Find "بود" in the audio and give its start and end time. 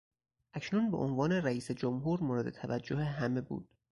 3.41-3.69